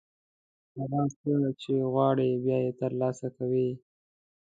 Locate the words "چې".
1.61-1.73